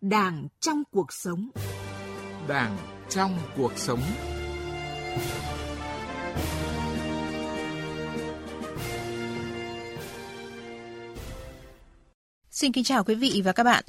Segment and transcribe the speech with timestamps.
[0.00, 1.50] Đảng trong cuộc sống.
[2.48, 2.76] Đảng
[3.08, 4.00] trong cuộc sống.
[12.50, 13.84] Xin kính chào quý vị và các bạn.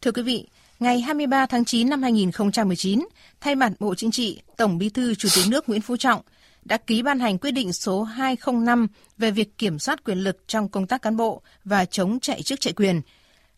[0.00, 0.48] Thưa quý vị,
[0.80, 3.06] ngày 23 tháng 9 năm 2019,
[3.40, 6.20] thay mặt Bộ Chính trị, Tổng Bí thư Chủ tịch nước Nguyễn Phú Trọng
[6.64, 8.86] đã ký ban hành quyết định số 205
[9.18, 12.60] về việc kiểm soát quyền lực trong công tác cán bộ và chống chạy chức
[12.60, 13.00] chạy quyền.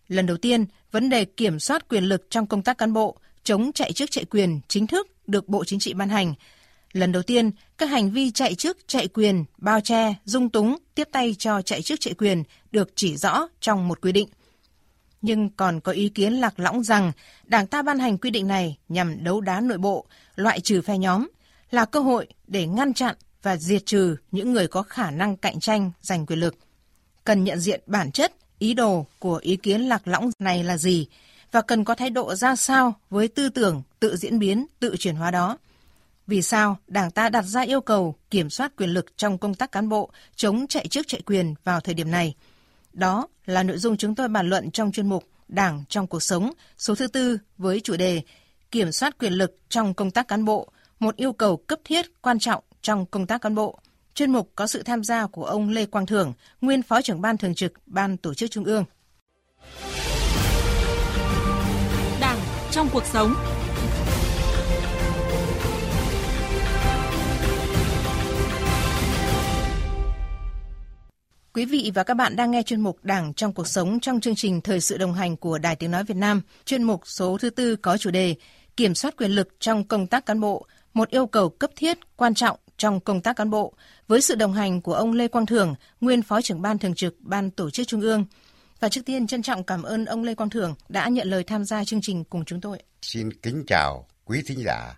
[0.08, 0.66] Lần đầu tiên,
[0.96, 4.24] vấn đề kiểm soát quyền lực trong công tác cán bộ, chống chạy chức chạy
[4.24, 6.34] quyền chính thức được Bộ Chính trị ban hành.
[6.92, 11.08] Lần đầu tiên, các hành vi chạy chức, chạy quyền, bao che, dung túng, tiếp
[11.12, 14.28] tay cho chạy chức chạy quyền được chỉ rõ trong một quy định.
[15.22, 17.12] Nhưng còn có ý kiến lạc lõng rằng
[17.44, 20.06] Đảng ta ban hành quy định này nhằm đấu đá nội bộ,
[20.36, 21.28] loại trừ phe nhóm,
[21.70, 25.60] là cơ hội để ngăn chặn và diệt trừ những người có khả năng cạnh
[25.60, 26.54] tranh giành quyền lực.
[27.24, 31.06] Cần nhận diện bản chất, ý đồ của ý kiến lạc lõng này là gì
[31.52, 35.16] và cần có thái độ ra sao với tư tưởng tự diễn biến, tự chuyển
[35.16, 35.58] hóa đó.
[36.26, 39.72] Vì sao Đảng ta đặt ra yêu cầu kiểm soát quyền lực trong công tác
[39.72, 42.34] cán bộ, chống chạy chức chạy quyền vào thời điểm này?
[42.92, 46.52] Đó là nội dung chúng tôi bàn luận trong chuyên mục Đảng trong cuộc sống
[46.78, 48.22] số thứ tư với chủ đề
[48.70, 52.38] Kiểm soát quyền lực trong công tác cán bộ, một yêu cầu cấp thiết quan
[52.38, 53.78] trọng trong công tác cán bộ.
[54.16, 57.36] Chuyên mục có sự tham gia của ông Lê Quang Thưởng, nguyên Phó trưởng ban
[57.36, 58.84] thường trực Ban Tổ chức Trung ương.
[62.20, 62.38] Đảng
[62.70, 63.34] trong cuộc sống
[71.54, 74.34] Quý vị và các bạn đang nghe chuyên mục Đảng trong cuộc sống trong chương
[74.34, 76.42] trình Thời sự đồng hành của Đài Tiếng Nói Việt Nam.
[76.64, 78.34] Chuyên mục số thứ tư có chủ đề
[78.76, 82.34] Kiểm soát quyền lực trong công tác cán bộ, một yêu cầu cấp thiết, quan
[82.34, 83.72] trọng trong công tác cán bộ,
[84.08, 87.16] với sự đồng hành của ông Lê Quang Thưởng, nguyên Phó trưởng Ban Thường trực
[87.20, 88.24] Ban Tổ chức Trung ương.
[88.80, 91.64] Và trước tiên trân trọng cảm ơn ông Lê Quang Thưởng đã nhận lời tham
[91.64, 92.78] gia chương trình cùng chúng tôi.
[93.02, 94.96] Xin kính chào quý thính giả.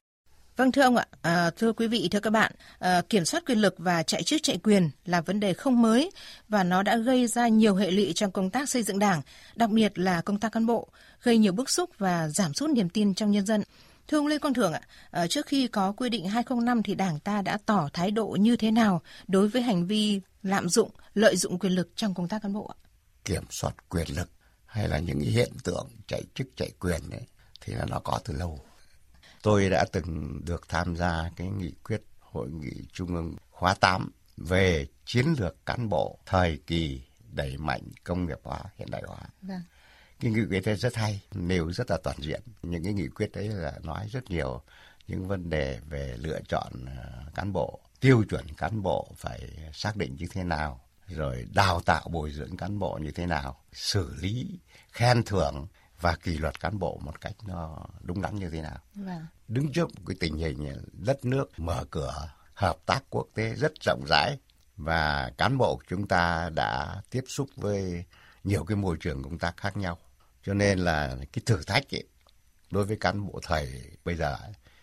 [0.56, 3.58] Vâng thưa ông ạ, à, thưa quý vị, thưa các bạn, à, kiểm soát quyền
[3.58, 6.10] lực và chạy chức chạy quyền là vấn đề không mới
[6.48, 9.22] và nó đã gây ra nhiều hệ lụy trong công tác xây dựng đảng,
[9.56, 10.88] đặc biệt là công tác cán bộ,
[11.22, 13.62] gây nhiều bức xúc và giảm sút niềm tin trong nhân dân.
[14.08, 14.80] Thưa ông Lê Quang Thưởng ạ,
[15.10, 18.56] à, trước khi có quy định 205 thì đảng ta đã tỏ thái độ như
[18.56, 22.42] thế nào đối với hành vi lạm dụng, lợi dụng quyền lực trong công tác
[22.42, 22.76] cán bộ ạ?
[23.24, 24.30] Kiểm soát quyền lực
[24.66, 27.26] hay là những hiện tượng chạy chức chạy quyền ấy,
[27.60, 28.60] thì là nó có từ lâu
[29.42, 34.10] Tôi đã từng được tham gia cái nghị quyết Hội nghị Trung ương khóa 8
[34.36, 37.02] về chiến lược cán bộ thời kỳ
[37.32, 39.18] đẩy mạnh công nghiệp hóa, hiện đại hóa.
[39.42, 39.60] Vâng.
[40.20, 42.40] Cái nghị quyết đấy rất hay, nêu rất là toàn diện.
[42.62, 44.62] Những cái nghị quyết đấy là nói rất nhiều
[45.08, 49.96] những vấn đề về lựa chọn ờ, cán bộ, tiêu chuẩn cán bộ phải xác
[49.96, 54.14] định như thế nào, rồi đào tạo bồi dưỡng cán bộ như thế nào, xử
[54.20, 54.58] lý,
[54.92, 55.66] khen thưởng
[56.00, 58.78] và kỷ luật cán bộ một cách nó đúng đắn như thế nào.
[58.94, 59.26] Vâng.
[59.48, 64.04] Đứng trước cái tình hình đất nước mở cửa hợp tác quốc tế rất rộng
[64.08, 64.38] rãi
[64.76, 68.04] và cán bộ của chúng ta đã tiếp xúc với
[68.44, 69.98] nhiều cái môi trường công tác khác nhau.
[70.42, 72.04] Cho nên là cái thử thách ấy,
[72.70, 74.36] đối với cán bộ thời bây giờ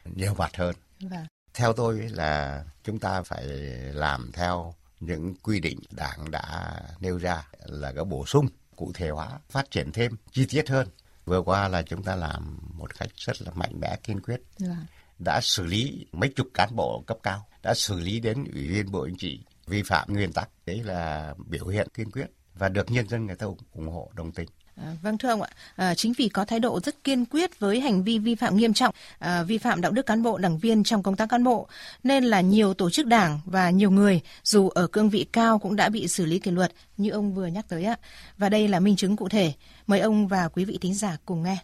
[0.06, 0.76] nhiều mặt hơn.
[1.02, 1.26] Vâng.
[1.54, 3.46] Theo tôi là chúng ta phải
[3.94, 9.10] làm theo những quy định đảng đã nêu ra là có bổ sung cụ thể
[9.10, 10.88] hóa phát triển thêm chi tiết hơn
[11.26, 14.42] Vừa qua là chúng ta làm một cách rất là mạnh mẽ kiên quyết.
[14.58, 14.76] Dạ.
[15.20, 18.92] Đã xử lý mấy chục cán bộ cấp cao, đã xử lý đến ủy viên
[18.92, 20.50] Bộ Chính trị vi phạm nguyên tắc.
[20.66, 24.32] Đấy là biểu hiện kiên quyết và được nhân dân người ta ủng hộ đồng
[24.32, 24.50] tình.
[24.82, 27.80] À, vâng thưa ông ạ, à, chính vì có thái độ rất kiên quyết với
[27.80, 30.84] hành vi vi phạm nghiêm trọng, à, vi phạm đạo đức cán bộ, đảng viên
[30.84, 31.68] trong công tác cán bộ,
[32.04, 35.76] nên là nhiều tổ chức đảng và nhiều người dù ở cương vị cao cũng
[35.76, 37.96] đã bị xử lý kỷ luật như ông vừa nhắc tới ạ.
[38.38, 39.54] Và đây là minh chứng cụ thể.
[39.88, 41.58] Mời ông và quý vị thính giả cùng nghe.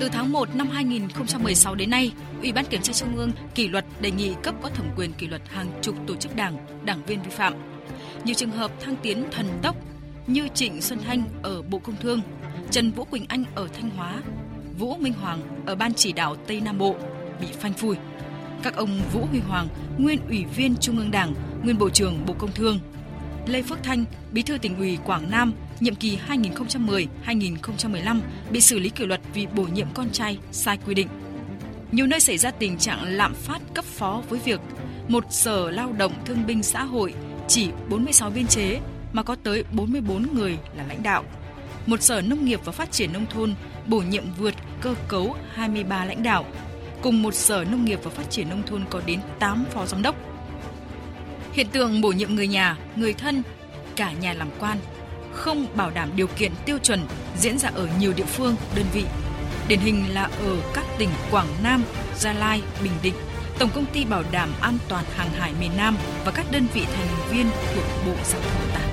[0.00, 3.84] Từ tháng 1 năm 2016 đến nay, Ủy ban Kiểm tra Trung ương kỷ luật
[4.00, 7.22] đề nghị cấp có thẩm quyền kỷ luật hàng chục tổ chức đảng, đảng viên
[7.22, 7.54] vi phạm.
[8.24, 9.76] Nhiều trường hợp thăng tiến thần tốc
[10.26, 12.20] như Trịnh Xuân Thanh ở Bộ Công Thương,
[12.70, 14.22] Trần Vũ Quỳnh Anh ở Thanh Hóa,
[14.78, 16.96] Vũ Minh Hoàng ở Ban chỉ đạo Tây Nam Bộ
[17.40, 17.96] bị phanh phui.
[18.62, 19.68] Các ông Vũ Huy Hoàng,
[19.98, 22.78] nguyên ủy viên Trung ương Đảng, nguyên Bộ trưởng Bộ Công Thương,
[23.46, 28.20] Lê Phước Thanh, Bí thư tỉnh ủy Quảng Nam, nhiệm kỳ 2010-2015
[28.50, 31.08] bị xử lý kỷ luật vì bổ nhiệm con trai sai quy định.
[31.92, 34.60] Nhiều nơi xảy ra tình trạng lạm phát cấp phó với việc
[35.08, 37.14] một sở lao động thương binh xã hội
[37.48, 38.80] chỉ 46 biên chế
[39.12, 41.24] mà có tới 44 người là lãnh đạo.
[41.86, 43.54] Một sở nông nghiệp và phát triển nông thôn
[43.86, 46.44] bổ nhiệm vượt cơ cấu 23 lãnh đạo,
[47.02, 50.02] cùng một sở nông nghiệp và phát triển nông thôn có đến 8 phó giám
[50.02, 50.14] đốc.
[51.52, 53.42] Hiện tượng bổ nhiệm người nhà, người thân,
[53.96, 54.78] cả nhà làm quan
[55.32, 57.00] không bảo đảm điều kiện tiêu chuẩn
[57.38, 59.04] diễn ra ở nhiều địa phương, đơn vị.
[59.68, 61.84] Điển hình là ở các tỉnh Quảng Nam,
[62.18, 63.14] Gia Lai, Bình Định,
[63.58, 66.84] Tổng công ty bảo đảm an toàn hàng hải miền Nam và các đơn vị
[66.94, 68.89] thành viên thuộc Bộ Giao thông Vận tải.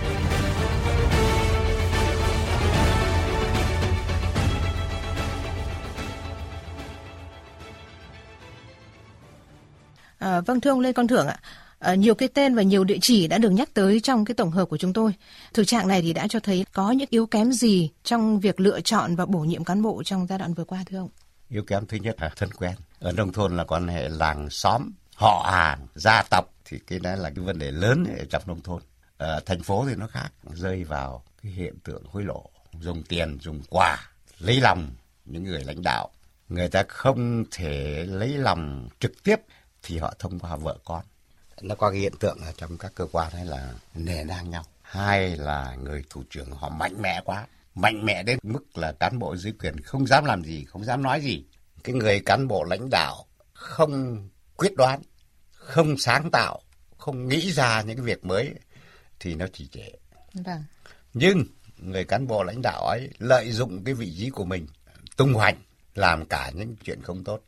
[10.27, 11.39] À, vâng thưa ông Lê Con Thưởng ạ,
[11.79, 14.51] à, nhiều cái tên và nhiều địa chỉ đã được nhắc tới trong cái tổng
[14.51, 15.13] hợp của chúng tôi.
[15.53, 18.81] Thực trạng này thì đã cho thấy có những yếu kém gì trong việc lựa
[18.81, 21.09] chọn và bổ nhiệm cán bộ trong giai đoạn vừa qua thưa ông?
[21.49, 22.75] Yếu kém thứ nhất là thân quen.
[22.99, 27.15] Ở nông thôn là quan hệ làng xóm, họ hàng, gia tộc thì cái đó
[27.15, 28.81] là cái vấn đề lớn ở trong nông thôn.
[29.17, 32.49] Ở thành phố thì nó khác, rơi vào cái hiện tượng hối lộ,
[32.79, 33.97] dùng tiền, dùng quà,
[34.39, 34.89] lấy lòng
[35.25, 36.09] những người lãnh đạo.
[36.49, 39.35] Người ta không thể lấy lòng trực tiếp
[39.83, 41.05] thì họ thông qua vợ con.
[41.61, 44.63] Nó có cái hiện tượng ở trong các cơ quan hay là nề nang nhau.
[44.81, 49.19] Hai là người thủ trưởng họ mạnh mẽ quá, mạnh mẽ đến mức là cán
[49.19, 51.45] bộ dưới quyền không dám làm gì, không dám nói gì.
[51.83, 54.27] Cái người cán bộ lãnh đạo không
[54.57, 55.01] quyết đoán,
[55.51, 56.61] không sáng tạo,
[56.97, 58.53] không nghĩ ra những cái việc mới
[59.19, 59.89] thì nó chỉ trễ.
[60.33, 60.63] Vâng.
[61.13, 61.45] Nhưng
[61.77, 64.67] người cán bộ lãnh đạo ấy lợi dụng cái vị trí của mình
[65.17, 65.55] tung hoành
[65.95, 67.41] làm cả những chuyện không tốt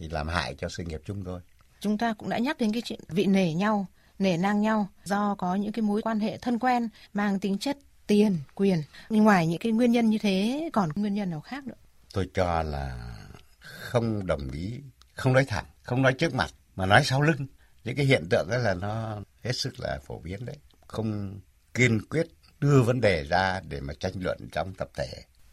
[0.00, 1.40] thì làm hại cho sự nghiệp chung thôi
[1.80, 3.86] chúng ta cũng đã nhắc đến cái chuyện vị nể nhau,
[4.18, 7.76] nể nang nhau do có những cái mối quan hệ thân quen mang tính chất
[8.06, 8.82] tiền, quyền.
[9.08, 11.74] Ngoài những cái nguyên nhân như thế còn nguyên nhân nào khác nữa?
[12.12, 13.16] Tôi cho là
[13.60, 14.80] không đồng ý,
[15.14, 17.46] không nói thẳng, không nói trước mặt mà nói sau lưng.
[17.84, 20.56] Những cái hiện tượng đó là nó hết sức là phổ biến đấy.
[20.86, 21.40] Không
[21.74, 22.26] kiên quyết
[22.60, 25.08] đưa vấn đề ra để mà tranh luận trong tập thể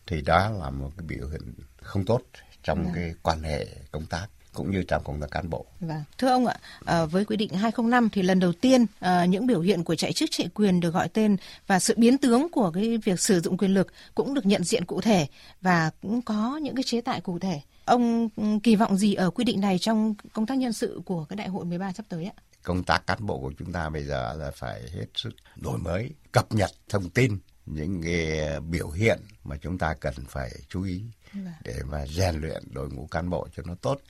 [0.07, 2.21] thì đó là một cái biểu hiện không tốt
[2.63, 2.91] trong à.
[2.95, 5.65] cái quan hệ công tác cũng như trong công tác cán bộ.
[5.79, 6.03] Vâng.
[6.17, 6.55] Thưa ông ạ,
[6.85, 10.13] à, với quy định 205 thì lần đầu tiên à, những biểu hiện của chạy
[10.13, 11.37] chức chạy quyền được gọi tên
[11.67, 14.85] và sự biến tướng của cái việc sử dụng quyền lực cũng được nhận diện
[14.85, 15.27] cụ thể
[15.61, 17.61] và cũng có những cái chế tài cụ thể.
[17.85, 21.25] Ông ừ, kỳ vọng gì ở quy định này trong công tác nhân sự của
[21.25, 22.33] cái đại hội 13 sắp tới ạ?
[22.63, 26.09] Công tác cán bộ của chúng ta bây giờ là phải hết sức đổi mới,
[26.31, 31.03] cập nhật thông tin những cái biểu hiện mà chúng ta cần phải chú ý
[31.33, 31.53] vâng.
[31.63, 34.01] để mà rèn luyện đội ngũ cán bộ cho nó tốt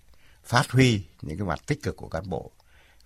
[0.48, 2.52] phát huy những cái mặt tích cực của cán bộ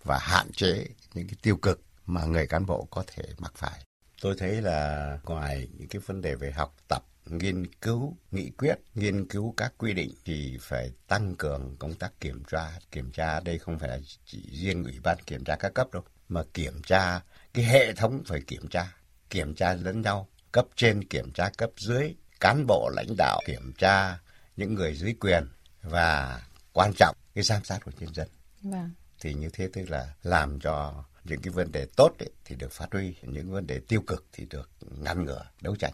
[0.04, 3.86] và hạn chế những cái tiêu cực mà người cán bộ có thể mắc phải.
[4.22, 8.76] Tôi thấy là ngoài những cái vấn đề về học tập, nghiên cứu, nghị quyết,
[8.96, 12.80] nghiên cứu các quy định thì phải tăng cường công tác kiểm tra.
[12.92, 16.04] Kiểm tra đây không phải là chỉ riêng ủy ban kiểm tra các cấp đâu,
[16.30, 17.22] mà kiểm tra
[17.54, 18.94] cái hệ thống phải kiểm tra,
[19.30, 23.74] kiểm tra lẫn nhau, cấp trên kiểm tra cấp dưới, cán bộ lãnh đạo kiểm
[23.78, 24.20] tra
[24.58, 25.48] những người dưới quyền
[25.84, 26.42] và
[26.74, 28.28] quan trọng cái giám sát của nhân dân.
[28.62, 28.90] Vâng.
[29.22, 32.72] Thì như thế tức là làm cho những cái vấn đề tốt ấy, thì được
[32.72, 35.94] phát huy, những vấn đề tiêu cực thì được ngăn ngừa, đấu tranh.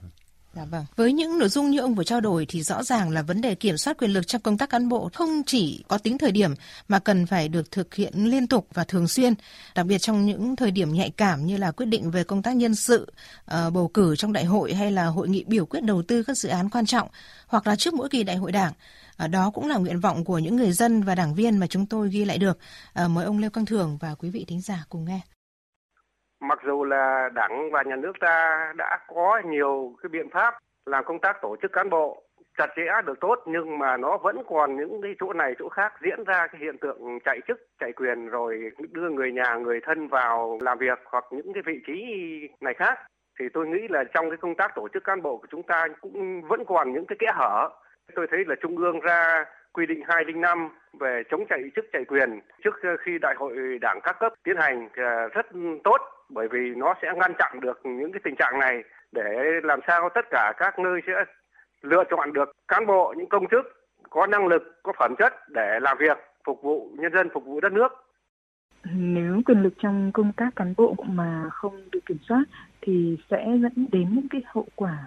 [0.56, 0.86] Dạ vâng.
[0.96, 3.56] Với những nội dung như ông vừa trao đổi thì rõ ràng là vấn đề
[3.56, 6.54] kiểm soát quyền lực trong công tác cán bộ không chỉ có tính thời điểm
[6.88, 9.34] mà cần phải được thực hiện liên tục và thường xuyên,
[9.76, 12.56] đặc biệt trong những thời điểm nhạy cảm như là quyết định về công tác
[12.56, 13.14] nhân sự,
[13.44, 16.38] uh, bầu cử trong đại hội hay là hội nghị biểu quyết đầu tư các
[16.38, 17.08] dự án quan trọng
[17.48, 18.74] hoặc là trước mỗi kỳ đại hội đảng.
[19.18, 21.86] Ờ, đó cũng là nguyện vọng của những người dân và đảng viên mà chúng
[21.90, 22.58] tôi ghi lại được.
[22.96, 25.20] Ờ, mời ông Lê Quang Thường và quý vị thính giả cùng nghe.
[26.40, 30.54] Mặc dù là đảng và nhà nước ta đã có nhiều cái biện pháp
[30.86, 32.24] làm công tác tổ chức cán bộ
[32.58, 35.94] chặt chẽ được tốt, nhưng mà nó vẫn còn những cái chỗ này, chỗ khác
[36.04, 40.08] diễn ra cái hiện tượng chạy chức, chạy quyền rồi đưa người nhà, người thân
[40.08, 41.94] vào làm việc hoặc những cái vị trí
[42.62, 43.00] này khác
[43.40, 45.88] thì tôi nghĩ là trong cái công tác tổ chức cán bộ của chúng ta
[46.02, 47.70] cũng vẫn còn những cái kẽ hở
[48.16, 52.40] Tôi thấy là Trung ương ra quy định 205 về chống chạy chức chạy quyền
[52.64, 55.46] trước ờ, khi đại hội đảng các cấp tiến hành ờ, rất
[55.84, 55.98] tốt,
[56.30, 59.24] bởi vì nó sẽ ngăn chặn được những cái tình trạng này để
[59.64, 61.14] làm sao tất cả các nơi sẽ
[61.82, 63.66] lựa chọn được cán bộ, những công chức
[64.10, 67.60] có năng lực, có phẩm chất để làm việc, phục vụ nhân dân, phục vụ
[67.60, 67.92] đất nước.
[68.94, 72.44] Nếu quyền lực trong công tác cán bộ mà không được kiểm soát
[72.82, 74.98] thì sẽ dẫn đến những cái hậu quả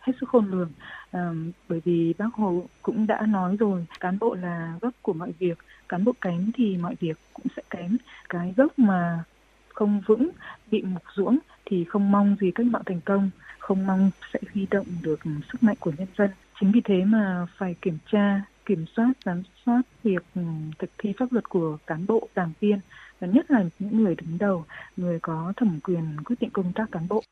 [0.00, 0.70] hết sức khôn lường.
[1.10, 1.30] À,
[1.68, 5.58] bởi vì bác hồ cũng đã nói rồi cán bộ là gốc của mọi việc
[5.88, 7.96] cán bộ kém thì mọi việc cũng sẽ kém.
[8.28, 9.24] Cái gốc mà
[9.68, 10.30] không vững
[10.70, 14.66] bị mục ruỗng thì không mong gì cách mạng thành công không mong sẽ huy
[14.70, 15.20] động được
[15.52, 16.30] sức mạnh của nhân dân.
[16.60, 20.42] Chính vì thế mà phải kiểm tra kiểm soát giám sát việc ừ,
[20.78, 22.80] thực thi pháp luật của cán bộ đảng viên
[23.20, 24.64] và nhất là những người đứng đầu
[24.96, 27.22] người có thẩm quyền quyết định công tác cán bộ.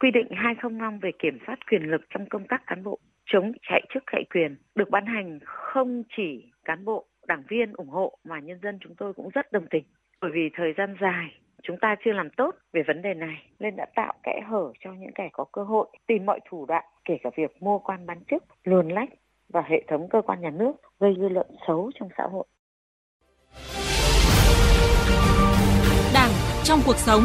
[0.00, 3.82] Quy định 205 về kiểm soát quyền lực trong công tác cán bộ, chống chạy
[3.94, 8.40] chức chạy quyền được ban hành không chỉ cán bộ, đảng viên ủng hộ mà
[8.40, 9.84] nhân dân chúng tôi cũng rất đồng tình.
[10.20, 13.76] Bởi vì thời gian dài chúng ta chưa làm tốt về vấn đề này nên
[13.76, 17.18] đã tạo kẽ hở cho những kẻ có cơ hội tìm mọi thủ đoạn kể
[17.22, 19.08] cả việc mua quan bán chức, luồn lách
[19.48, 22.46] và hệ thống cơ quan nhà nước gây dư luận xấu trong xã hội.
[26.14, 26.30] Đảng
[26.64, 27.20] trong cuộc sống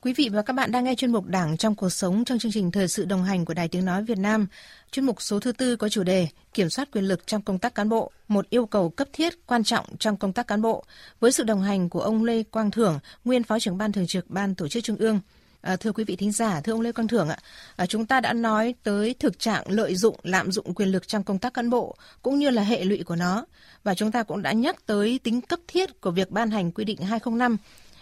[0.00, 2.52] Quý vị và các bạn đang nghe chuyên mục Đảng trong cuộc sống trong chương
[2.52, 4.46] trình thời sự đồng hành của Đài Tiếng Nói Việt Nam.
[4.92, 7.74] Chuyên mục số thứ tư có chủ đề Kiểm soát quyền lực trong công tác
[7.74, 10.84] cán bộ, một yêu cầu cấp thiết quan trọng trong công tác cán bộ,
[11.20, 14.30] với sự đồng hành của ông Lê Quang Thưởng, nguyên Phó trưởng Ban Thường trực
[14.30, 15.20] Ban Tổ chức Trung ương.
[15.60, 17.38] À, thưa quý vị thính giả, thưa ông Lê Quang Thưởng ạ,
[17.76, 21.24] à, chúng ta đã nói tới thực trạng lợi dụng, lạm dụng quyền lực trong
[21.24, 23.46] công tác cán bộ cũng như là hệ lụy của nó
[23.84, 26.84] và chúng ta cũng đã nhắc tới tính cấp thiết của việc ban hành quy
[26.84, 27.56] định 205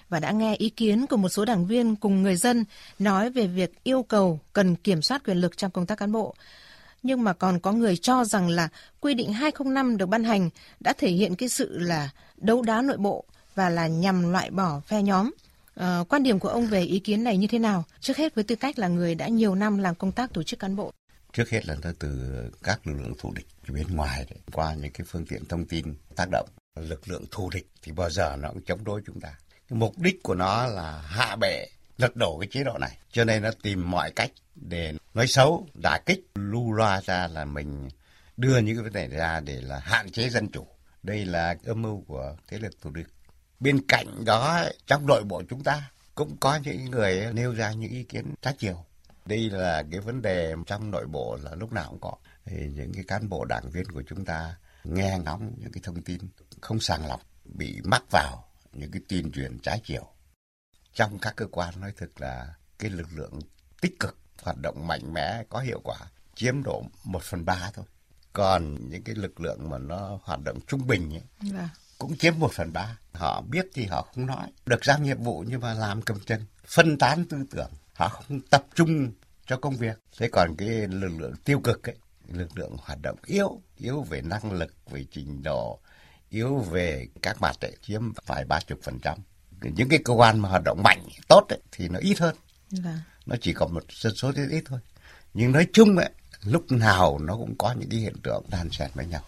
[0.08, 2.64] và đã nghe ý kiến của một số đảng viên cùng người dân
[2.99, 6.34] nói về việc yêu cầu cần kiểm soát quyền lực trong công tác cán bộ.
[7.02, 8.68] Nhưng mà còn có người cho rằng là
[9.00, 12.96] quy định 205 được ban hành đã thể hiện cái sự là đấu đá nội
[12.96, 15.30] bộ và là nhằm loại bỏ phe nhóm.
[15.75, 17.84] À, quan điểm của ông về ý kiến này như thế nào?
[18.00, 20.58] Trước hết với tư cách là người đã nhiều năm làm công tác tổ chức
[20.58, 20.92] cán bộ.
[21.32, 22.20] Trước hết là từ
[22.62, 25.94] các lực lượng thù địch bên ngoài đấy, qua những cái phương tiện thông tin
[26.16, 26.49] tác động
[26.80, 29.34] lực lượng thù địch thì bao giờ nó cũng chống đối chúng ta
[29.71, 31.66] mục đích của nó là hạ bệ,
[31.99, 32.99] lật đổ cái chế độ này.
[33.12, 37.44] Cho nên nó tìm mọi cách để nói xấu, đả kích lưu loa ra là
[37.44, 37.88] mình
[38.37, 40.66] đưa những cái vấn đề ra để là hạn chế dân chủ.
[41.02, 43.06] Đây là âm mưu của thế lực thù địch.
[43.61, 47.90] Bên cạnh đó, trong nội bộ chúng ta cũng có những người nêu ra những
[47.90, 48.85] ý kiến trái chiều.
[49.25, 52.14] Đây là cái vấn đề trong nội bộ là lúc nào cũng có.
[52.44, 56.02] Thì những cái cán bộ đảng viên của chúng ta nghe ngóng những cái thông
[56.02, 56.18] tin
[56.61, 60.06] không sàng lọc, bị mắc vào những cái tuyên truyền trái chiều.
[60.94, 63.38] Trong các cơ quan nói thực là cái lực lượng
[63.80, 65.98] tích cực, hoạt động mạnh mẽ, có hiệu quả,
[66.34, 67.84] chiếm độ một phần ba thôi.
[68.32, 71.54] Còn những cái lực lượng mà nó hoạt động trung bình ấy, yeah.
[71.54, 71.68] Dạ.
[71.98, 72.98] cũng chiếm một phần ba.
[73.12, 74.52] Họ biết thì họ không nói.
[74.66, 77.70] Được giao nhiệm vụ nhưng mà làm cầm chân, phân tán tư tưởng.
[77.94, 79.12] Họ không tập trung
[79.46, 79.98] cho công việc.
[80.18, 81.96] Thế còn cái lực lượng tiêu cực ấy,
[82.28, 85.80] lực lượng hoạt động yếu, yếu về năng lực, về trình độ,
[86.34, 89.18] yếu về các mặt ấy, chiếm vài ba chục phần trăm
[89.62, 92.34] những cái cơ quan mà hoạt động mạnh tốt ấy, thì nó ít hơn
[92.70, 92.98] vâng.
[93.26, 94.78] nó chỉ có một dân số rất ít thôi
[95.34, 96.10] nhưng nói chung ấy,
[96.44, 99.22] lúc nào nó cũng có những cái hiện tượng đan xen với nhau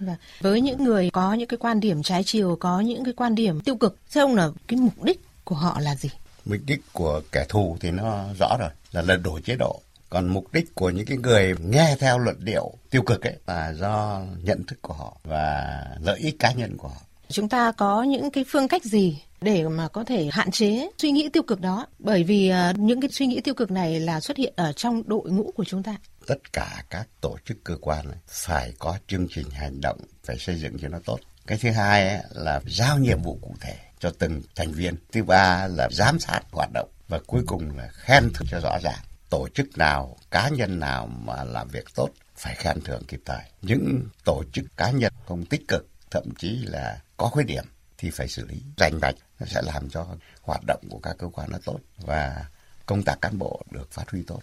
[0.00, 0.16] Vâng.
[0.40, 3.60] Với những người có những cái quan điểm trái chiều, có những cái quan điểm
[3.60, 6.08] tiêu cực, theo ông là cái mục đích của họ là gì?
[6.44, 9.80] Mục đích của kẻ thù thì nó rõ rồi, là lật đổ chế độ
[10.12, 13.72] còn mục đích của những cái người nghe theo luận điệu tiêu cực ấy là
[13.72, 17.00] do nhận thức của họ và lợi ích cá nhân của họ.
[17.28, 21.10] Chúng ta có những cái phương cách gì để mà có thể hạn chế suy
[21.10, 21.86] nghĩ tiêu cực đó?
[21.98, 25.02] Bởi vì uh, những cái suy nghĩ tiêu cực này là xuất hiện ở trong
[25.06, 25.96] đội ngũ của chúng ta.
[26.26, 30.56] Tất cả các tổ chức cơ quan phải có chương trình hành động phải xây
[30.56, 31.18] dựng cho nó tốt.
[31.46, 34.94] Cái thứ hai ấy, là giao nhiệm vụ cụ thể cho từng thành viên.
[35.12, 36.88] Thứ ba là giám sát hoạt động.
[37.08, 38.98] Và cuối cùng là khen thưởng cho rõ ràng
[39.32, 43.42] tổ chức nào, cá nhân nào mà làm việc tốt phải khen thưởng kịp thời.
[43.62, 47.64] Những tổ chức cá nhân không tích cực, thậm chí là có khuyết điểm
[47.98, 50.06] thì phải xử lý rành mạch nó sẽ làm cho
[50.42, 52.46] hoạt động của các cơ quan nó tốt và
[52.86, 54.42] công tác cán bộ được phát huy tốt.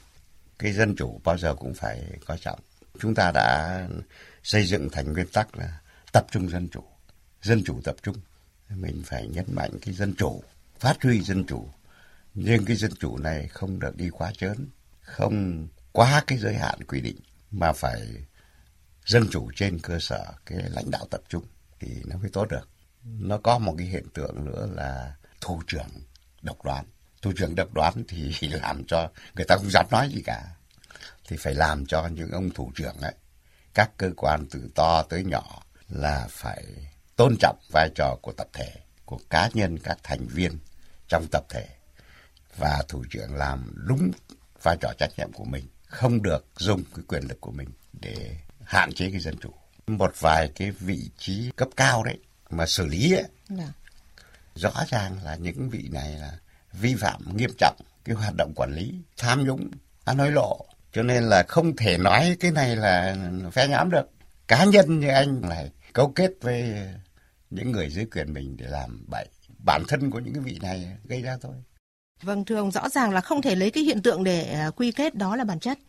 [0.60, 2.60] Cái dân chủ bao giờ cũng phải coi trọng.
[3.00, 3.80] Chúng ta đã
[4.44, 5.80] xây dựng thành nguyên tắc là
[6.12, 6.84] tập trung dân chủ,
[7.42, 8.16] dân chủ tập trung.
[8.70, 10.44] Mình phải nhấn mạnh cái dân chủ,
[10.80, 11.70] phát huy dân chủ.
[12.34, 14.68] Nhưng cái dân chủ này không được đi quá chớn,
[15.10, 17.20] không quá cái giới hạn quy định
[17.52, 18.02] mà phải
[19.06, 21.46] dân chủ trên cơ sở cái lãnh đạo tập trung
[21.80, 22.70] thì nó mới tốt được.
[23.04, 25.90] Nó có một cái hiện tượng nữa là thủ trưởng
[26.42, 26.86] độc đoán.
[27.22, 30.46] Thủ trưởng độc đoán thì làm cho người ta không dám nói gì cả.
[31.28, 33.14] Thì phải làm cho những ông thủ trưởng ấy,
[33.74, 36.66] các cơ quan từ to tới nhỏ là phải
[37.16, 38.72] tôn trọng vai trò của tập thể,
[39.06, 40.58] của cá nhân, các thành viên
[41.08, 41.68] trong tập thể.
[42.58, 44.12] Và thủ trưởng làm đúng
[44.64, 47.70] vai trò trách nhiệm của mình không được dùng cái quyền lực của mình
[48.02, 49.50] để hạn chế cái dân chủ.
[49.88, 52.18] Một vài cái vị trí cấp cao đấy
[52.50, 53.74] mà xử lý ấy, dạ.
[54.56, 56.40] rõ ràng là những vị này là
[56.74, 57.76] vi phạm nghiêm trọng
[58.06, 59.72] cái hoạt động quản lý tham nhũng
[60.06, 60.66] ăn nói lộ.
[60.94, 63.16] Cho nên là không thể nói cái này là
[63.52, 64.10] phe nhóm được.
[64.48, 66.74] Cá nhân như anh lại cấu kết với
[67.50, 69.28] những người dưới quyền mình để làm bậy.
[69.66, 71.56] Bản thân của những cái vị này gây ra thôi
[72.24, 74.92] Vâng thưa ông, rõ ràng là không thể lấy cái hiện tượng để à, quy
[74.92, 75.80] kết đó là bản chất.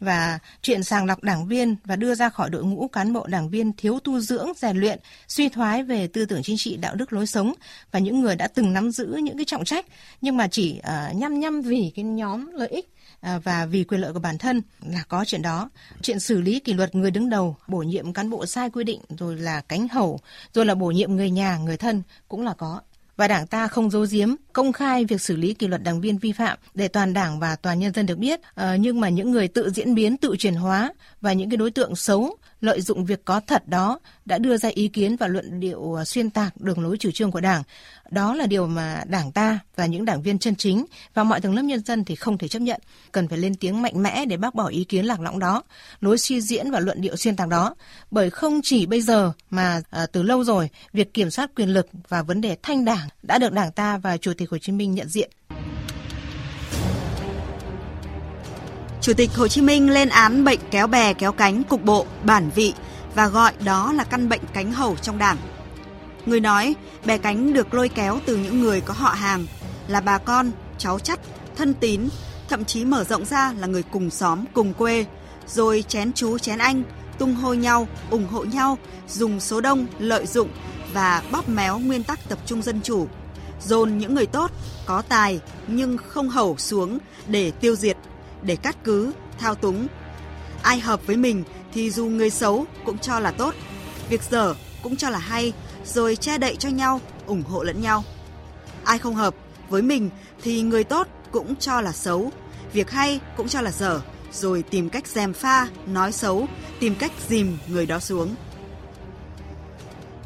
[0.00, 3.48] Và chuyện sàng lọc đảng viên và đưa ra khỏi đội ngũ cán bộ đảng
[3.48, 7.12] viên thiếu tu dưỡng, rèn luyện, suy thoái về tư tưởng chính trị, đạo đức
[7.12, 7.52] lối sống
[7.90, 9.86] và những người đã từng nắm giữ những cái trọng trách
[10.20, 14.00] nhưng mà chỉ uh, nhăm nhăm vì cái nhóm lợi ích à, và vì quyền
[14.00, 15.70] lợi của bản thân là có chuyện đó.
[16.02, 19.00] Chuyện xử lý kỷ luật người đứng đầu, bổ nhiệm cán bộ sai quy định
[19.18, 20.20] rồi là cánh hầu,
[20.54, 22.80] rồi là bổ nhiệm người nhà, người thân cũng là có
[23.16, 26.18] và Đảng ta không giấu giếm, công khai việc xử lý kỷ luật đảng viên
[26.18, 28.40] vi phạm để toàn Đảng và toàn nhân dân được biết.
[28.54, 31.70] À, nhưng mà những người tự diễn biến, tự chuyển hóa và những cái đối
[31.70, 35.60] tượng xấu lợi dụng việc có thật đó đã đưa ra ý kiến và luận
[35.60, 37.62] điệu à, xuyên tạc đường lối chủ trương của Đảng.
[38.10, 40.84] Đó là điều mà Đảng ta và những đảng viên chân chính
[41.14, 42.80] và mọi tầng lớp nhân dân thì không thể chấp nhận.
[43.12, 45.62] Cần phải lên tiếng mạnh mẽ để bác bỏ ý kiến lạc lõng đó,
[46.00, 47.74] lối suy diễn và luận điệu xuyên tạc đó.
[48.10, 51.88] Bởi không chỉ bây giờ mà à, từ lâu rồi, việc kiểm soát quyền lực
[52.08, 54.94] và vấn đề thanh đảng đã được Đảng ta và Chủ tịch Hồ Chí Minh
[54.94, 55.30] nhận diện.
[59.06, 62.50] Chủ tịch Hồ Chí Minh lên án bệnh kéo bè kéo cánh cục bộ, bản
[62.54, 62.74] vị
[63.14, 65.36] và gọi đó là căn bệnh cánh hầu trong đảng.
[66.26, 69.46] Người nói bè cánh được lôi kéo từ những người có họ hàng,
[69.88, 71.20] là bà con, cháu chắt,
[71.56, 72.08] thân tín,
[72.48, 75.04] thậm chí mở rộng ra là người cùng xóm, cùng quê,
[75.46, 76.82] rồi chén chú chén anh,
[77.18, 80.48] tung hô nhau, ủng hộ nhau, dùng số đông, lợi dụng
[80.92, 83.06] và bóp méo nguyên tắc tập trung dân chủ,
[83.66, 84.50] dồn những người tốt,
[84.86, 87.96] có tài nhưng không hầu xuống để tiêu diệt
[88.46, 89.86] để cắt cứ, thao túng.
[90.62, 93.54] Ai hợp với mình thì dù người xấu cũng cho là tốt,
[94.08, 95.52] việc dở cũng cho là hay,
[95.84, 98.04] rồi che đậy cho nhau, ủng hộ lẫn nhau.
[98.84, 99.34] Ai không hợp
[99.68, 100.10] với mình
[100.42, 102.32] thì người tốt cũng cho là xấu,
[102.72, 104.00] việc hay cũng cho là dở,
[104.32, 106.48] rồi tìm cách dèm pha, nói xấu,
[106.80, 108.34] tìm cách dìm người đó xuống.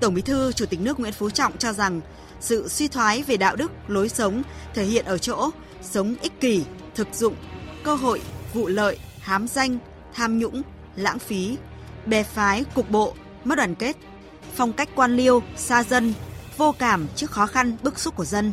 [0.01, 2.01] Tổng Bí thư Chủ tịch nước Nguyễn Phú Trọng cho rằng
[2.41, 4.43] sự suy thoái về đạo đức, lối sống
[4.75, 5.51] thể hiện ở chỗ
[5.83, 7.35] sống ích kỷ, thực dụng,
[7.85, 8.21] cơ hội,
[8.55, 9.79] vụ lợi, hám danh,
[10.15, 10.63] tham nhũng,
[10.97, 11.57] lãng phí,
[12.07, 13.97] bè phái, cục bộ, mất đoàn kết,
[14.55, 16.15] phong cách quan liêu, xa dân,
[16.57, 18.53] vô cảm trước khó khăn, bức xúc của dân,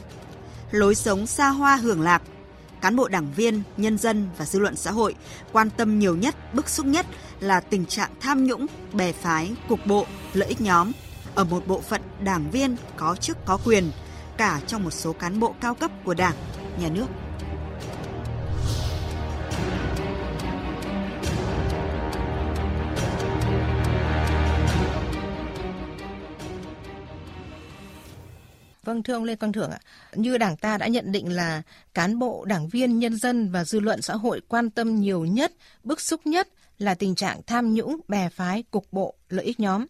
[0.71, 2.21] lối sống xa hoa hưởng lạc,
[2.81, 5.15] cán bộ đảng viên, nhân dân và dư luận xã hội
[5.51, 7.05] quan tâm nhiều nhất, bức xúc nhất
[7.39, 10.91] là tình trạng tham nhũng, bè phái, cục bộ, lợi ích nhóm
[11.35, 13.91] ở một bộ phận đảng viên có chức có quyền,
[14.37, 16.35] cả trong một số cán bộ cao cấp của Đảng,
[16.81, 17.05] nhà nước.
[28.87, 29.79] Vâng thưa ông Lê Quang Thưởng ạ,
[30.13, 31.61] như Đảng ta đã nhận định là
[31.93, 35.51] cán bộ, đảng viên, nhân dân và dư luận xã hội quan tâm nhiều nhất,
[35.83, 36.47] bức xúc nhất
[36.77, 39.85] là tình trạng tham nhũng, bè phái, cục bộ, lợi ích nhóm.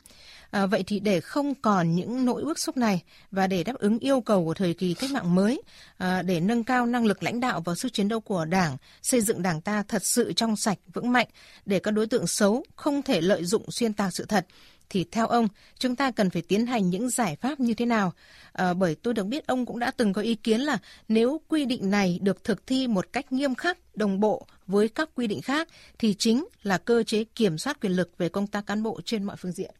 [0.51, 3.99] À, vậy thì để không còn những nỗi bức xúc này và để đáp ứng
[3.99, 5.62] yêu cầu của thời kỳ cách mạng mới,
[5.97, 9.21] à, để nâng cao năng lực lãnh đạo và sức chiến đấu của Đảng, xây
[9.21, 11.27] dựng Đảng ta thật sự trong sạch, vững mạnh,
[11.65, 14.45] để các đối tượng xấu không thể lợi dụng xuyên tạc sự thật,
[14.89, 15.47] thì theo ông
[15.80, 18.13] chúng ta cần phải tiến hành những giải pháp như thế nào?
[18.52, 21.65] À, bởi tôi được biết ông cũng đã từng có ý kiến là nếu quy
[21.65, 25.41] định này được thực thi một cách nghiêm khắc, đồng bộ với các quy định
[25.41, 25.67] khác
[26.00, 29.23] thì chính là cơ chế kiểm soát quyền lực về công tác cán bộ trên
[29.23, 29.71] mọi phương diện.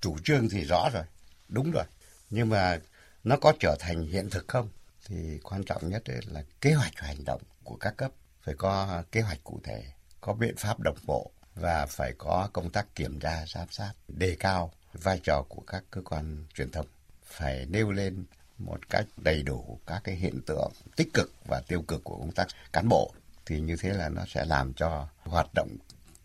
[0.00, 1.04] Chủ trương thì rõ rồi,
[1.48, 1.84] đúng rồi.
[2.30, 2.80] Nhưng mà
[3.24, 4.68] nó có trở thành hiện thực không?
[5.06, 9.20] Thì quan trọng nhất là kế hoạch hành động của các cấp phải có kế
[9.20, 9.84] hoạch cụ thể,
[10.20, 14.36] có biện pháp đồng bộ và phải có công tác kiểm tra, giám sát, đề
[14.40, 16.86] cao vai trò của các cơ quan truyền thông.
[17.24, 18.24] Phải nêu lên
[18.58, 22.32] một cách đầy đủ các cái hiện tượng tích cực và tiêu cực của công
[22.32, 23.12] tác cán bộ.
[23.46, 25.76] Thì như thế là nó sẽ làm cho hoạt động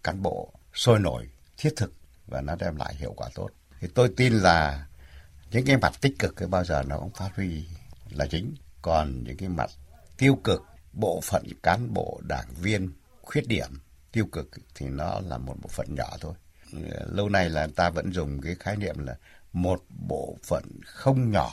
[0.04, 1.94] cán bộ sôi nổi, thiết thực
[2.28, 3.50] và nó đem lại hiệu quả tốt.
[3.80, 4.88] Thì tôi tin là
[5.52, 7.66] những cái mặt tích cực cái bao giờ nó cũng phát huy
[8.10, 8.56] là chính.
[8.82, 9.70] Còn những cái mặt
[10.18, 12.90] tiêu cực, bộ phận cán bộ, đảng viên,
[13.22, 13.80] khuyết điểm
[14.14, 16.34] tiêu cực thì nó là một bộ phận nhỏ thôi.
[17.06, 19.16] Lâu nay là ta vẫn dùng cái khái niệm là
[19.54, 21.52] một bộ phận không nhỏ.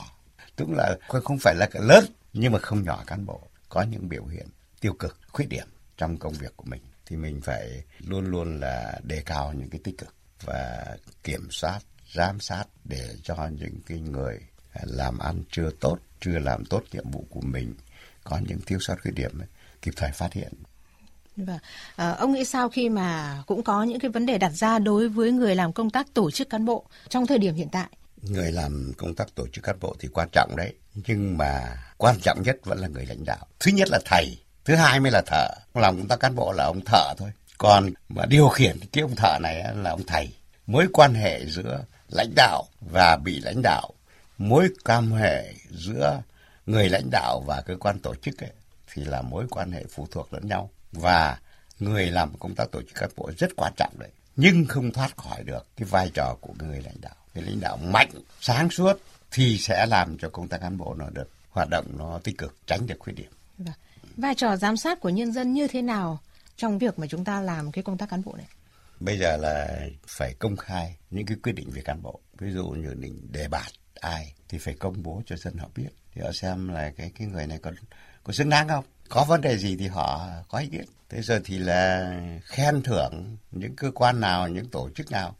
[0.55, 3.47] Tức là không phải là lớn nhưng mà không nhỏ cán bộ.
[3.69, 4.47] Có những biểu hiện
[4.81, 6.81] tiêu cực khuyết điểm trong công việc của mình.
[7.05, 10.85] Thì mình phải luôn luôn là đề cao những cái tích cực và
[11.23, 11.79] kiểm soát
[12.13, 14.39] giám sát để cho những cái người
[14.83, 17.75] làm ăn chưa tốt chưa làm tốt nhiệm vụ của mình
[18.23, 19.47] có những thiếu sót khuyết điểm ấy,
[19.81, 20.53] kịp thời phát hiện
[21.35, 21.59] và
[21.95, 25.09] à, ông nghĩ sao khi mà cũng có những cái vấn đề đặt ra đối
[25.09, 27.87] với người làm công tác tổ chức cán bộ trong thời điểm hiện tại?
[28.21, 32.19] Người làm công tác tổ chức cán bộ thì quan trọng đấy, nhưng mà quan
[32.21, 33.47] trọng nhất vẫn là người lãnh đạo.
[33.59, 35.47] Thứ nhất là thầy, thứ hai mới là thợ.
[35.73, 37.31] Làm công tác cán bộ là ông thợ thôi.
[37.57, 40.29] Còn mà điều khiển cái ông thợ này là ông thầy.
[40.67, 43.93] Mối quan hệ giữa lãnh đạo và bị lãnh đạo,
[44.37, 46.21] mối quan hệ giữa
[46.65, 48.51] người lãnh đạo và cơ quan tổ chức ấy,
[48.93, 51.39] thì là mối quan hệ phụ thuộc lẫn nhau và
[51.79, 55.17] người làm công tác tổ chức cán bộ rất quan trọng đấy nhưng không thoát
[55.17, 58.93] khỏi được cái vai trò của người lãnh đạo người lãnh đạo mạnh sáng suốt
[59.31, 62.55] thì sẽ làm cho công tác cán bộ nó được hoạt động nó tích cực
[62.67, 63.73] tránh được khuyết điểm vâng.
[64.17, 66.19] vai trò giám sát của nhân dân như thế nào
[66.61, 68.47] trong việc mà chúng ta làm cái công tác cán bộ này?
[68.99, 72.19] Bây giờ là phải công khai những cái quyết định về cán bộ.
[72.37, 75.89] Ví dụ như định đề bạt ai thì phải công bố cho dân họ biết
[76.13, 77.71] thì họ xem là cái cái người này có
[78.23, 80.85] có xứng đáng không có vấn đề gì thì họ có ý kiến.
[81.09, 85.35] Thế giờ thì là khen thưởng những cơ quan nào, những tổ chức nào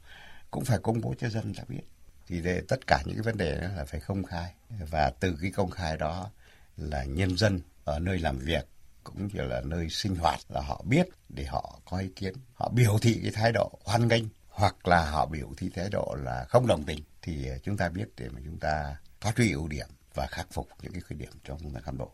[0.51, 1.81] cũng phải công bố cho dân đã biết.
[2.27, 4.53] Thì để tất cả những cái vấn đề đó là phải công khai.
[4.89, 6.29] Và từ cái công khai đó
[6.77, 8.67] là nhân dân ở nơi làm việc
[9.03, 12.34] cũng như là nơi sinh hoạt là họ biết để họ có ý kiến.
[12.53, 16.15] Họ biểu thị cái thái độ hoan nghênh hoặc là họ biểu thị thái độ
[16.23, 19.67] là không đồng tình thì chúng ta biết để mà chúng ta phát huy ưu
[19.67, 22.12] điểm và khắc phục những cái khuyết điểm trong công tác cán bộ.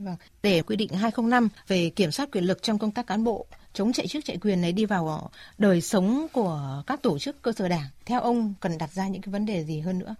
[0.00, 0.16] Vâng.
[0.42, 3.92] Để quy định 205 về kiểm soát quyền lực trong công tác cán bộ, chống
[3.92, 5.20] chạy chức chạy quyền này đi vào ờ,
[5.58, 9.22] đời sống của các tổ chức cơ sở đảng, theo ông cần đặt ra những
[9.22, 10.14] cái vấn đề gì hơn nữa?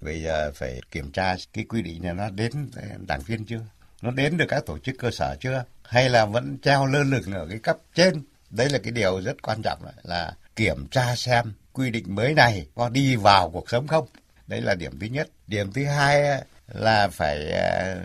[0.00, 3.60] Bây giờ phải kiểm tra cái quy định này nó đến ờ, đảng viên chưa?
[4.02, 5.64] Nó đến được các tổ chức cơ sở chưa?
[5.84, 8.22] Hay là vẫn treo lơ lửng ở cái cấp trên?
[8.50, 12.66] Đấy là cái điều rất quan trọng là kiểm tra xem quy định mới này
[12.74, 14.06] có đi vào cuộc sống không.
[14.46, 15.28] Đấy là điểm thứ nhất.
[15.46, 17.96] Điểm thứ hai là phải ờ,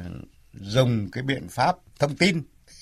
[0.62, 2.42] dùng cái biện pháp thông tin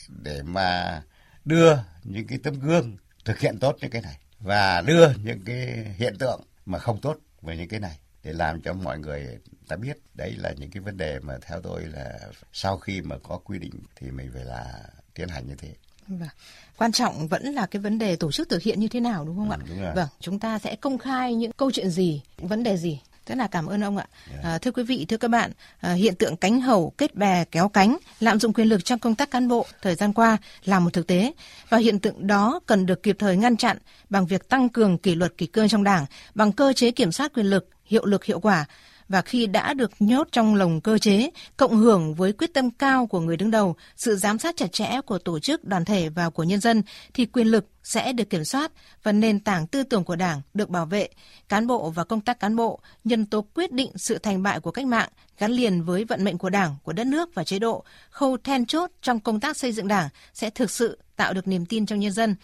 [0.10, 1.02] để mà
[1.46, 5.86] đưa những cái tấm gương thực hiện tốt những cái này và đưa những cái
[5.98, 9.76] hiện tượng mà không tốt về những cái này để làm cho mọi người ta
[9.76, 12.20] biết đấy là những cái vấn đề mà theo tôi là
[12.54, 14.84] sau khi mà có quy định thì mình phải là
[15.14, 15.74] tiến hành như thế.
[16.08, 16.30] Vâng.
[16.78, 19.36] Quan trọng vẫn là cái vấn đề tổ chức thực hiện như thế nào đúng
[19.38, 19.60] không ừ, ạ?
[19.70, 19.94] Đúng rồi.
[19.96, 23.48] Vâng, chúng ta sẽ công khai những câu chuyện gì, vấn đề gì rất là
[23.48, 24.06] cảm ơn ông ạ.
[24.44, 27.70] À, thưa quý vị, thưa các bạn, à, hiện tượng cánh hầu, kết bè, kéo
[27.70, 30.94] cánh, lạm dụng quyền lực trong công tác cán bộ thời gian qua là một
[30.94, 31.32] thực tế.
[31.70, 33.78] Và hiện tượng đó cần được kịp thời ngăn chặn
[34.10, 37.32] bằng việc tăng cường kỷ luật kỷ cương trong đảng, bằng cơ chế kiểm soát
[37.34, 38.66] quyền lực hiệu lực hiệu quả
[39.10, 43.08] và khi đã được nhốt trong lồng cơ chế, cộng hưởng với quyết tâm cao
[43.08, 46.30] của người đứng đầu, sự giám sát chặt chẽ của tổ chức, đoàn thể và
[46.30, 48.72] của nhân dân, thì quyền lực sẽ được kiểm soát
[49.04, 51.10] và nền tảng tư tưởng của Đảng được bảo vệ.
[51.50, 54.72] Cán bộ và công tác cán bộ, nhân tố quyết định sự thành bại của
[54.72, 57.84] cách mạng, gắn liền với vận mệnh của Đảng, của đất nước và chế độ,
[58.10, 61.66] khâu then chốt trong công tác xây dựng Đảng sẽ thực sự tạo được niềm
[61.66, 62.36] tin trong nhân dân.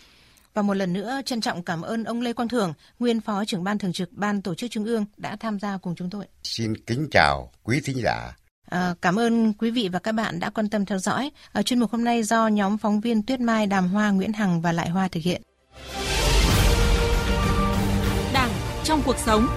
[0.53, 3.63] Và một lần nữa trân trọng cảm ơn ông Lê Quang Thường, nguyên Phó trưởng
[3.63, 6.25] ban thường trực Ban Tổ chức Trung ương đã tham gia cùng chúng tôi.
[6.43, 8.35] Xin kính chào quý thính giả.
[8.69, 11.31] À, cảm ơn quý vị và các bạn đã quan tâm theo dõi.
[11.51, 14.61] Ở chuyên mục hôm nay do nhóm phóng viên Tuyết Mai, Đàm Hoa, Nguyễn Hằng
[14.61, 15.41] và Lại Hoa thực hiện.
[18.33, 18.51] Đảng
[18.83, 19.47] trong cuộc sống